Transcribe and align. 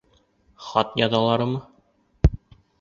Хат 0.69 0.97
яҙалармы? 1.01 1.63